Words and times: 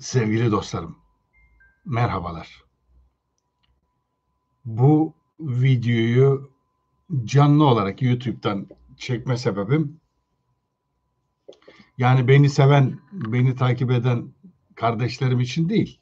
Sevgili 0.00 0.52
dostlarım, 0.52 0.96
merhabalar. 1.84 2.64
Bu 4.64 5.14
videoyu 5.40 6.50
canlı 7.24 7.64
olarak 7.64 8.02
YouTube'dan 8.02 8.66
çekme 8.96 9.36
sebebim 9.36 10.00
yani 11.98 12.28
beni 12.28 12.50
seven, 12.50 13.00
beni 13.12 13.56
takip 13.56 13.90
eden 13.90 14.32
kardeşlerim 14.74 15.40
için 15.40 15.68
değil. 15.68 16.00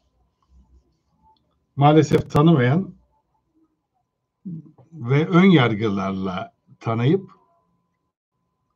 Maalesef 1.77 2.31
tanımayan 2.31 2.95
ve 4.93 5.27
ön 5.27 5.45
yargılarla 5.45 6.55
tanıyıp 6.81 7.31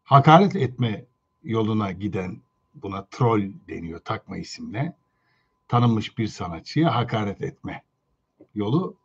hakaret 0.05 0.57
etme 0.57 1.07
yoluna 1.43 1.93
giden 1.93 2.43
buna 2.75 3.07
troll 3.07 3.43
deniyor 3.69 4.01
takma 4.01 4.37
isimle 4.37 4.97
tanınmış 5.69 6.19
bir 6.19 6.27
sanatçıya 6.27 6.95
hakaret 6.95 7.43
etme 7.43 7.83
yolu 8.55 8.97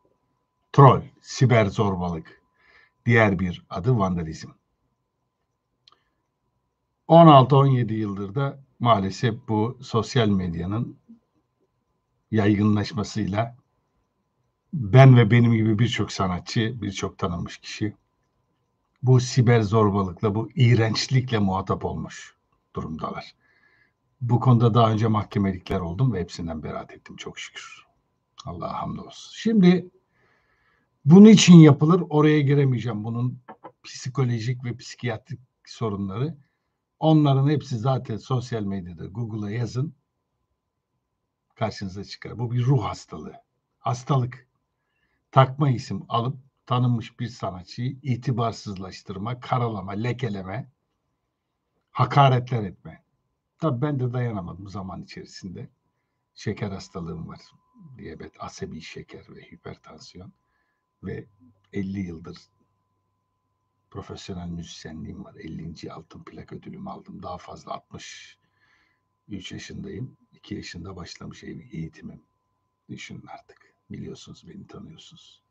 troll, 0.74 1.02
siber 1.22 1.66
zorbalık, 1.66 2.42
diğer 3.06 3.40
bir 3.40 3.66
adı 3.70 3.98
vandalizm. 3.98 4.50
16-17 7.08 7.94
yıldır 7.94 8.36
da 8.36 8.60
maalesef 8.80 9.36
bu 9.48 9.78
sosyal 9.82 10.28
medyanın 10.28 10.98
yaygınlaşmasıyla 12.32 13.56
ben 14.74 15.18
ve 15.18 15.32
benim 15.32 15.54
gibi 15.54 15.80
birçok 15.80 16.12
sanatçı, 16.12 16.82
birçok 16.82 17.18
tanınmış 17.18 17.58
kişi 17.58 17.94
bu 19.04 19.20
siber 19.20 19.62
zorbalıkla, 19.62 20.36
bu 20.36 20.50
iğrençlikle 20.56 21.40
muhatap 21.40 21.86
olmuş 21.86 22.36
durumdalar. 22.76 23.36
Bu 24.22 24.40
konuda 24.40 24.74
daha 24.74 24.92
önce 24.92 25.08
mahkemelikler 25.08 25.80
oldum 25.80 26.14
ve 26.14 26.20
hepsinden 26.20 26.64
beraat 26.64 26.92
ettim 26.92 27.16
çok 27.16 27.40
şükür. 27.40 27.86
Allah'a 28.46 28.82
hamdolsun. 28.82 29.32
Şimdi 29.36 29.90
bunun 31.06 31.30
için 31.30 31.56
yapılır 31.56 32.04
oraya 32.10 32.42
giremeyeceğim. 32.42 33.04
Bunun 33.04 33.40
psikolojik 33.84 34.64
ve 34.64 34.78
psikiyatrik 34.78 35.40
sorunları. 35.66 36.38
Onların 37.00 37.50
hepsi 37.50 37.78
zaten 37.78 38.18
sosyal 38.18 38.64
medyada 38.64 39.06
Google'a 39.06 39.52
yazın. 39.52 39.96
Karşınıza 41.56 42.04
çıkar. 42.04 42.40
Bu 42.40 42.52
bir 42.52 42.66
ruh 42.66 42.84
hastalığı. 42.84 43.36
Hastalık. 43.80 44.48
Takma 45.32 45.70
isim 45.70 46.04
alıp 46.10 46.38
tanınmış 46.66 47.20
bir 47.20 47.28
sanatçıyı 47.28 47.98
itibarsızlaştırma, 48.02 49.40
karalama, 49.40 49.92
lekeleme, 49.92 50.70
hakaretler 51.92 52.64
etme. 52.64 53.04
Tabii 53.62 53.82
ben 53.82 54.00
de 54.00 54.14
dayanamadım 54.14 54.68
zaman 54.68 55.02
içerisinde. 55.02 55.70
Şeker 56.36 56.72
hastalığım 56.72 57.28
var. 57.28 57.42
Diyabet, 57.98 58.34
asebi 58.40 58.82
şeker 58.82 59.26
ve 59.30 59.42
hipertansiyon. 59.42 60.34
Ve 61.04 61.26
50 61.74 62.00
yıldır 62.00 62.38
profesyonel 63.92 64.50
müzisyenliğim 64.50 65.26
var. 65.26 65.36
50. 65.36 65.92
altın 65.92 66.24
plak 66.24 66.54
ödülümü 66.54 66.90
aldım. 66.90 67.24
Daha 67.24 67.38
fazla 67.38 67.72
63 67.72 69.52
yaşındayım. 69.52 70.18
2 70.32 70.56
yaşında 70.56 70.96
başlamış 70.96 71.44
eğitimim. 71.44 72.24
Düşünün 72.90 73.26
artık. 73.28 73.74
Biliyorsunuz 73.92 74.48
beni 74.48 74.68
tanıyorsunuz. 74.68 75.44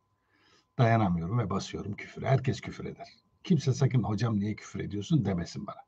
Dayanamıyorum 0.78 1.38
ve 1.38 1.50
basıyorum 1.50 1.92
küfür. 1.92 2.22
Herkes 2.22 2.60
küfür 2.60 2.84
eder. 2.84 3.08
Kimse 3.44 3.72
sakın 3.72 4.02
hocam 4.02 4.40
niye 4.40 4.54
küfür 4.54 4.80
ediyorsun 4.80 5.24
demesin 5.24 5.66
bana. 5.66 5.84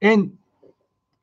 En 0.00 0.43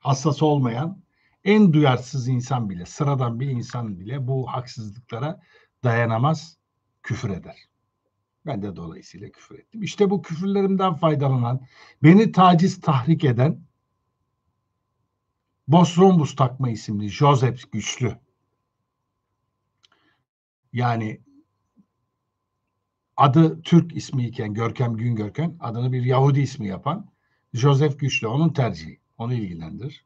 hassas 0.01 0.43
olmayan, 0.43 1.03
en 1.43 1.73
duyarsız 1.73 2.27
insan 2.27 2.69
bile, 2.69 2.85
sıradan 2.85 3.39
bir 3.39 3.47
insan 3.47 3.99
bile 3.99 4.27
bu 4.27 4.47
haksızlıklara 4.47 5.41
dayanamaz, 5.83 6.57
küfür 7.03 7.29
eder. 7.29 7.57
Ben 8.45 8.61
de 8.61 8.75
dolayısıyla 8.75 9.29
küfür 9.29 9.59
ettim. 9.59 9.83
İşte 9.83 10.09
bu 10.09 10.21
küfürlerimden 10.21 10.93
faydalanan, 10.93 11.61
beni 12.03 12.31
taciz 12.31 12.81
tahrik 12.81 13.23
eden 13.23 13.61
Bosrombus 15.67 16.35
takma 16.35 16.69
isimli 16.69 17.09
Joseph 17.09 17.71
Güçlü. 17.71 18.17
Yani 20.73 21.21
adı 23.17 23.61
Türk 23.61 23.95
ismi 23.95 24.25
iken 24.25 24.53
Görkem 24.53 24.97
Güngörken 24.97 25.57
adını 25.59 25.91
bir 25.91 26.03
Yahudi 26.03 26.39
ismi 26.39 26.67
yapan 26.67 27.11
Joseph 27.53 27.99
Güçlü. 27.99 28.27
Onun 28.27 28.53
tercihi. 28.53 29.00
Onu 29.21 29.33
ilgilendirir. 29.33 30.05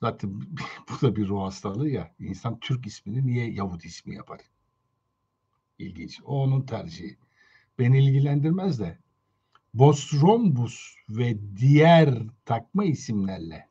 Zaten 0.00 0.40
bu 0.88 1.06
da 1.06 1.16
bir 1.16 1.28
ruh 1.28 1.42
hastalığı 1.42 1.88
ya. 1.88 2.14
İnsan 2.18 2.60
Türk 2.60 2.86
ismini 2.86 3.26
niye 3.26 3.50
Yahudi 3.50 3.86
ismi 3.86 4.14
yapar? 4.14 4.40
İlginç. 5.78 6.20
O 6.24 6.42
onun 6.42 6.62
tercihi. 6.62 7.16
Beni 7.78 8.04
ilgilendirmez 8.04 8.80
de 8.80 8.98
Bosrombus 9.74 10.94
ve 11.08 11.36
diğer 11.56 12.22
takma 12.44 12.84
isimlerle 12.84 13.68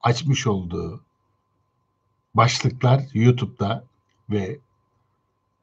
açmış 0.00 0.46
olduğu 0.46 1.04
başlıklar 2.34 3.02
YouTube'da 3.14 3.84
ve 4.30 4.58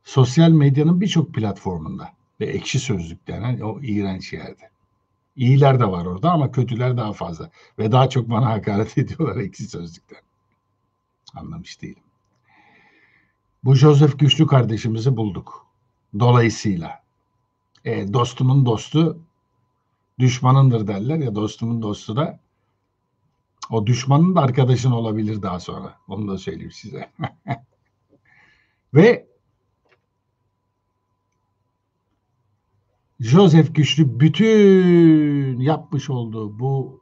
sosyal 0.04 0.52
medyanın 0.52 1.02
birçok 1.02 1.34
platformunda 1.34 2.14
ve 2.40 2.46
ekşi 2.46 2.80
sözlük 2.80 3.28
denen 3.28 3.60
o 3.60 3.82
iğrenç 3.82 4.34
yerde. 4.34 4.70
İyiler 5.40 5.80
de 5.80 5.86
var 5.86 6.06
orada 6.06 6.32
ama 6.32 6.52
kötüler 6.52 6.98
daha 6.98 7.14
fazla. 7.14 7.50
Ve 7.80 7.92
daha 7.92 8.10
çok 8.10 8.30
bana 8.30 8.46
hakaret 8.50 8.98
ediyorlar 8.98 9.36
ekşi 9.36 9.64
sözlükten. 9.64 10.22
Anlamış 11.36 11.82
değilim. 11.82 12.04
Bu 13.64 13.76
Joseph 13.76 14.20
Güçlü 14.20 14.48
kardeşimizi 14.48 15.18
bulduk. 15.18 15.66
Dolayısıyla 16.20 17.04
e, 17.86 18.14
dostumun 18.14 18.66
dostu 18.66 19.20
düşmanındır 20.20 20.88
derler 20.88 21.18
ya 21.18 21.36
dostumun 21.36 21.82
dostu 21.82 22.16
da 22.16 22.40
o 23.70 23.88
düşmanın 23.88 24.36
da 24.36 24.42
arkadaşın 24.42 24.92
olabilir 24.92 25.42
daha 25.42 25.60
sonra. 25.60 25.98
Onu 26.08 26.28
da 26.28 26.38
söyleyeyim 26.38 26.72
size. 26.72 27.12
Ve 28.94 29.29
Joseph 33.20 33.76
Güçlü 33.76 34.20
bütün 34.20 35.60
yapmış 35.60 36.10
olduğu 36.10 36.60
bu 36.60 37.02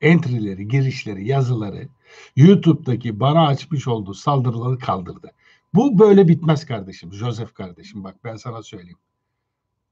entry'leri, 0.00 0.68
girişleri, 0.68 1.28
yazıları 1.28 1.88
YouTube'daki 2.36 3.20
bana 3.20 3.46
açmış 3.46 3.88
olduğu 3.88 4.14
saldırıları 4.14 4.78
kaldırdı. 4.78 5.32
Bu 5.74 5.98
böyle 5.98 6.28
bitmez 6.28 6.66
kardeşim. 6.66 7.12
Joseph 7.12 7.54
kardeşim 7.54 8.04
bak 8.04 8.16
ben 8.24 8.36
sana 8.36 8.62
söyleyeyim. 8.62 8.98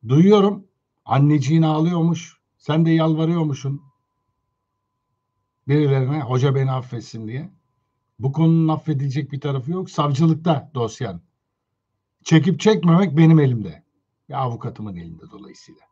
Duyuyorum 0.08 0.64
anneciğin 1.04 1.62
ağlıyormuş. 1.62 2.36
Sen 2.58 2.86
de 2.86 2.90
yalvarıyormuşsun 2.90 3.82
birilerine 5.68 6.20
hoca 6.20 6.54
beni 6.54 6.72
affetsin 6.72 7.28
diye. 7.28 7.50
Bu 8.18 8.32
konunun 8.32 8.68
affedilecek 8.68 9.32
bir 9.32 9.40
tarafı 9.40 9.70
yok. 9.70 9.90
Savcılıkta 9.90 10.70
dosyan. 10.74 11.20
Çekip 12.24 12.60
çekmemek 12.60 13.16
benim 13.16 13.40
elimde. 13.40 13.85
Ya 14.28 14.38
avukatımın 14.38 14.96
elinde 14.96 15.30
dolayısıyla. 15.30 15.82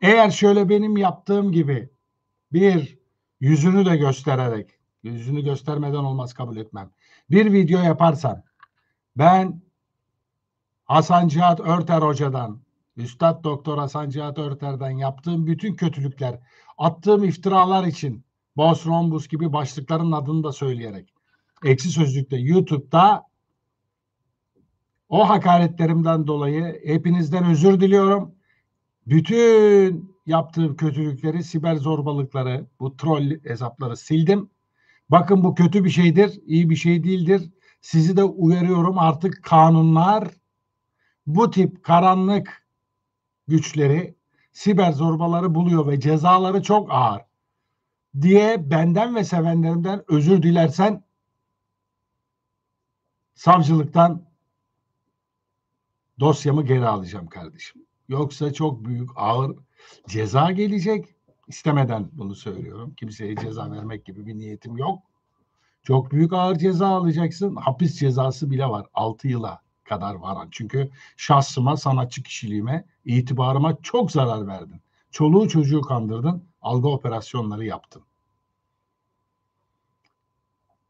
Eğer 0.00 0.30
şöyle 0.30 0.68
benim 0.68 0.96
yaptığım 0.96 1.52
gibi 1.52 1.90
bir 2.52 2.98
yüzünü 3.40 3.86
de 3.86 3.96
göstererek, 3.96 4.70
yüzünü 5.02 5.44
göstermeden 5.44 6.04
olmaz 6.04 6.34
kabul 6.34 6.56
etmem. 6.56 6.90
Bir 7.30 7.52
video 7.52 7.80
yaparsan 7.80 8.44
ben 9.16 9.62
Hasan 10.84 11.28
Cihat 11.28 11.60
Örter 11.60 12.02
hocadan, 12.02 12.60
Üstad 12.96 13.44
Doktor 13.44 13.78
Hasan 13.78 14.10
Cihat 14.10 14.38
Örter'den 14.38 14.90
yaptığım 14.90 15.46
bütün 15.46 15.74
kötülükler, 15.74 16.40
attığım 16.78 17.24
iftiralar 17.24 17.84
için 17.84 18.24
Boss 18.56 18.86
Rombus 18.86 19.28
gibi 19.28 19.52
başlıkların 19.52 20.12
adını 20.12 20.44
da 20.44 20.52
söyleyerek 20.52 21.14
Eksi 21.64 21.88
Sözlük'te 21.88 22.36
YouTube'da 22.36 23.26
o 25.08 25.28
hakaretlerimden 25.28 26.26
dolayı 26.26 26.80
hepinizden 26.86 27.44
özür 27.44 27.80
diliyorum. 27.80 28.34
Bütün 29.06 30.16
yaptığım 30.26 30.76
kötülükleri, 30.76 31.44
siber 31.44 31.76
zorbalıkları, 31.76 32.66
bu 32.80 32.96
troll 32.96 33.44
hesapları 33.44 33.96
sildim. 33.96 34.50
Bakın 35.10 35.44
bu 35.44 35.54
kötü 35.54 35.84
bir 35.84 35.90
şeydir, 35.90 36.40
iyi 36.46 36.70
bir 36.70 36.76
şey 36.76 37.04
değildir. 37.04 37.50
Sizi 37.80 38.16
de 38.16 38.24
uyarıyorum 38.24 38.98
artık 38.98 39.42
kanunlar 39.42 40.28
bu 41.26 41.50
tip 41.50 41.84
karanlık 41.84 42.66
güçleri, 43.48 44.16
siber 44.52 44.92
zorbaları 44.92 45.54
buluyor 45.54 45.86
ve 45.86 46.00
cezaları 46.00 46.62
çok 46.62 46.92
ağır 46.92 47.22
diye 48.20 48.70
benden 48.70 49.14
ve 49.14 49.24
sevenlerimden 49.24 50.04
özür 50.08 50.42
dilersen 50.42 51.04
savcılıktan 53.34 54.26
dosyamı 56.20 56.66
geri 56.66 56.86
alacağım 56.86 57.26
kardeşim. 57.26 57.82
Yoksa 58.08 58.52
çok 58.52 58.84
büyük 58.84 59.10
ağır 59.16 59.56
ceza 60.08 60.50
gelecek. 60.50 61.04
İstemeden 61.48 62.08
bunu 62.12 62.34
söylüyorum. 62.34 62.94
Kimseye 62.96 63.36
ceza 63.36 63.70
vermek 63.70 64.04
gibi 64.04 64.26
bir 64.26 64.34
niyetim 64.34 64.76
yok. 64.76 65.02
Çok 65.82 66.10
büyük 66.10 66.32
ağır 66.32 66.56
ceza 66.56 66.86
alacaksın. 66.86 67.56
Hapis 67.56 67.98
cezası 67.98 68.50
bile 68.50 68.66
var. 68.66 68.86
6 68.94 69.28
yıla 69.28 69.60
kadar 69.84 70.14
varan. 70.14 70.48
Çünkü 70.50 70.90
şahsıma, 71.16 71.76
sanatçı 71.76 72.22
kişiliğime, 72.22 72.84
itibarıma 73.04 73.76
çok 73.82 74.12
zarar 74.12 74.46
verdin. 74.46 74.80
Çoluğu 75.10 75.48
çocuğu 75.48 75.80
kandırdın. 75.80 76.44
Algı 76.62 76.88
operasyonları 76.88 77.64
yaptın. 77.64 78.02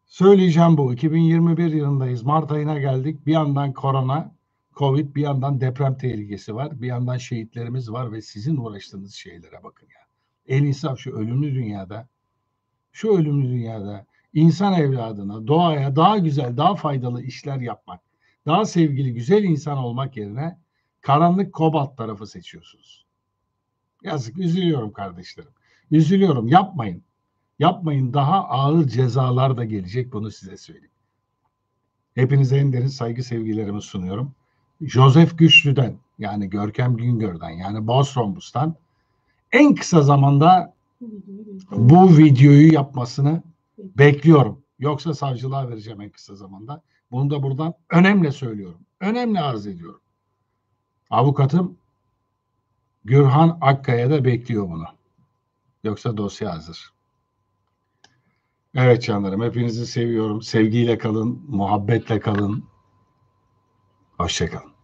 Söyleyeceğim 0.07 0.77
bu. 0.77 0.93
2021 0.93 1.73
yılındayız. 1.73 2.23
Mart 2.23 2.53
ayına 2.53 2.79
geldik. 2.79 3.27
Bir 3.27 3.33
yandan 3.33 3.73
korona, 3.73 4.36
Covid, 4.77 5.15
bir 5.15 5.23
yandan 5.23 5.61
deprem 5.61 5.97
tehlikesi 5.97 6.55
var. 6.55 6.81
Bir 6.81 6.87
yandan 6.87 7.17
şehitlerimiz 7.17 7.93
var 7.93 8.13
ve 8.13 8.23
sizin 8.23 8.57
uğraştığınız 8.57 9.15
şeylere 9.15 9.63
bakın 9.65 9.87
ya. 9.87 10.07
El 10.47 10.63
insaf 10.63 10.99
şu 10.99 11.13
ölümlü 11.13 11.55
dünyada, 11.55 12.09
şu 12.93 13.09
ölümlü 13.09 13.49
dünyada 13.49 14.07
insan 14.35 14.73
evladına, 14.73 15.47
doğaya 15.47 15.97
daha 15.97 16.19
güzel, 16.19 16.57
daha 16.57 16.75
faydalı 16.75 17.23
işler 17.23 17.61
yapmak, 17.61 18.01
daha 18.47 18.65
sevgili, 18.65 19.15
güzel 19.15 19.45
insan 19.45 19.79
olmak 19.79 20.17
yerine 20.17 20.59
karanlık 21.01 21.53
kobalt 21.53 21.97
tarafı 21.97 22.27
seçiyorsunuz. 22.27 23.07
Yazık, 24.03 24.39
üzülüyorum 24.39 24.93
kardeşlerim. 24.93 25.51
Üzülüyorum, 25.91 26.49
yapmayın. 26.49 27.03
Yapmayın, 27.59 28.15
daha 28.15 28.45
ağır 28.45 28.89
cezalar 28.89 29.57
da 29.57 29.65
gelecek, 29.65 30.13
bunu 30.13 30.31
size 30.31 30.57
söyleyeyim. 30.57 30.91
Hepinize 32.15 32.57
en 32.57 32.73
derin 32.73 32.87
saygı 32.87 33.23
sevgilerimi 33.23 33.83
sunuyorum. 33.83 34.35
Joseph 34.81 35.39
Güçlü'den, 35.39 35.97
yani 36.19 36.51
Görkem 36.51 36.97
Güngör'den, 36.97 37.51
yani 37.51 37.87
Boss 37.87 38.17
Rombus'tan 38.17 38.75
en 39.53 39.75
kısa 39.75 40.03
zamanda 40.03 40.75
bu 41.71 42.19
videoyu 42.19 42.73
yapmasını 42.73 43.43
bekliyorum. 43.79 44.63
Yoksa 44.79 45.15
savcılığa 45.15 45.69
vereceğim 45.69 46.01
en 46.01 46.11
kısa 46.11 46.35
zamanda. 46.35 46.83
Bunu 47.11 47.31
da 47.31 47.43
buradan 47.43 47.75
önemli 47.91 48.33
söylüyorum. 48.33 48.81
Önemli 49.01 49.41
arz 49.41 49.67
ediyorum. 49.67 50.01
Avukatım 51.11 51.77
Gürhan 53.05 53.59
Akkaya 53.61 54.11
da 54.11 54.25
bekliyor 54.25 54.69
bunu. 54.69 54.87
Yoksa 55.85 56.17
dosya 56.17 56.55
hazır. 56.55 56.93
Evet 58.75 59.03
canlarım 59.03 59.43
hepinizi 59.43 59.87
seviyorum. 59.87 60.43
Sevgiyle 60.43 60.99
kalın, 60.99 61.43
muhabbetle 61.49 62.21
kalın. 62.21 62.65
Hoşçakalın. 64.19 64.76